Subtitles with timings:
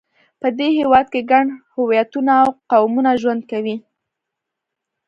[0.41, 1.45] په دې هېواد کې ګڼ
[1.75, 3.75] هویتونه او قومونه ژوند کوي.